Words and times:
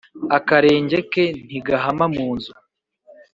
Akarenge 0.37 0.97
ke 1.11 1.23
ntigahama 1.45 2.05
mu 2.15 2.27
nzu 2.35 2.53